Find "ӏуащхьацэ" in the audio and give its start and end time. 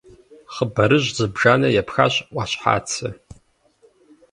2.31-3.07